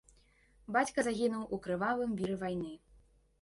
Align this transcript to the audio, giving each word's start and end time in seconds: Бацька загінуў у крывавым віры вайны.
Бацька 0.77 0.99
загінуў 1.07 1.43
у 1.59 1.59
крывавым 1.67 2.17
віры 2.23 2.39
вайны. 2.47 2.73